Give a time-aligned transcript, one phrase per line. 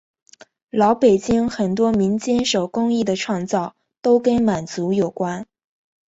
[0.71, 5.45] 老北京很多民间手工艺的创造都跟满族有关。